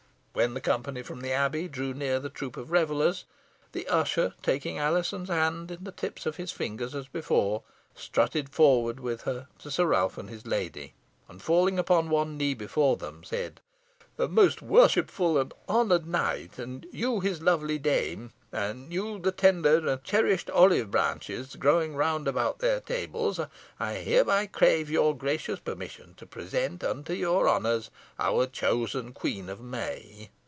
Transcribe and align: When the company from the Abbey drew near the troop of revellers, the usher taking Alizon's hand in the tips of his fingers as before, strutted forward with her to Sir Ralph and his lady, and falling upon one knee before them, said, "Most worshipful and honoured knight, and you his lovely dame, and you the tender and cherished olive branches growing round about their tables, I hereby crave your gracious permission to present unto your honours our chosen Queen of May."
When 0.33 0.53
the 0.53 0.61
company 0.61 1.01
from 1.03 1.19
the 1.19 1.33
Abbey 1.33 1.67
drew 1.67 1.93
near 1.93 2.17
the 2.17 2.29
troop 2.29 2.55
of 2.55 2.71
revellers, 2.71 3.25
the 3.73 3.85
usher 3.89 4.33
taking 4.41 4.79
Alizon's 4.79 5.27
hand 5.27 5.71
in 5.71 5.83
the 5.83 5.91
tips 5.91 6.25
of 6.25 6.37
his 6.37 6.53
fingers 6.53 6.95
as 6.95 7.09
before, 7.09 7.63
strutted 7.95 8.47
forward 8.47 9.01
with 9.01 9.23
her 9.23 9.49
to 9.59 9.69
Sir 9.69 9.87
Ralph 9.87 10.17
and 10.17 10.29
his 10.29 10.47
lady, 10.47 10.93
and 11.27 11.41
falling 11.41 11.77
upon 11.77 12.09
one 12.09 12.37
knee 12.37 12.53
before 12.53 12.95
them, 12.95 13.25
said, 13.25 13.59
"Most 14.17 14.61
worshipful 14.61 15.35
and 15.39 15.51
honoured 15.67 16.05
knight, 16.05 16.59
and 16.59 16.85
you 16.91 17.21
his 17.21 17.41
lovely 17.41 17.79
dame, 17.79 18.31
and 18.51 18.93
you 18.93 19.17
the 19.17 19.31
tender 19.31 19.87
and 19.89 20.03
cherished 20.03 20.47
olive 20.51 20.91
branches 20.91 21.55
growing 21.55 21.95
round 21.95 22.27
about 22.27 22.59
their 22.59 22.81
tables, 22.81 23.39
I 23.79 23.93
hereby 23.95 24.45
crave 24.45 24.91
your 24.91 25.17
gracious 25.17 25.59
permission 25.59 26.13
to 26.17 26.27
present 26.27 26.83
unto 26.83 27.13
your 27.13 27.49
honours 27.49 27.89
our 28.19 28.45
chosen 28.45 29.11
Queen 29.13 29.49
of 29.49 29.59
May." 29.59 30.29